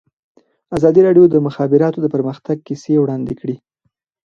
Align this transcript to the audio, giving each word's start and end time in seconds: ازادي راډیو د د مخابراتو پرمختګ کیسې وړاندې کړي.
ازادي 0.77 1.01
راډیو 1.07 1.25
د 1.29 1.31
د 1.33 1.37
مخابراتو 1.47 2.11
پرمختګ 2.15 2.57
کیسې 2.67 2.93
وړاندې 2.99 3.33
کړي. 3.39 3.55